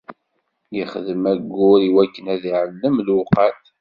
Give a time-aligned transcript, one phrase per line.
[0.83, 3.59] Ixdem ayyur iwakken ad iɛellem lewqat.